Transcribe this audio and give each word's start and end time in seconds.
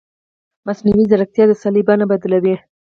مصنوعي 0.67 1.03
ځیرکتیا 1.09 1.43
د 1.47 1.51
سیالۍ 1.61 1.81
بڼه 1.87 2.05
بدلوي. 2.11 2.55